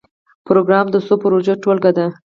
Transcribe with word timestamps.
پروګرام 0.47 0.85
د 0.91 0.95
څو 1.05 1.13
پروژو 1.23 1.53
ټولګه 1.63 1.91
ده 1.97 2.05